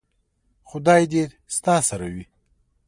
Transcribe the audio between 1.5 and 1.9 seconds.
ستا